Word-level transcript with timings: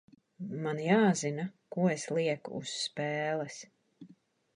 Man 0.61 0.79
jāzina, 0.85 1.45
ko 1.75 1.85
es 1.97 2.05
lieku 2.19 2.57
uz 2.61 2.73
spēles. 2.87 3.59